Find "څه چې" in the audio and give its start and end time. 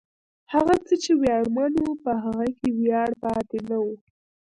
0.85-1.11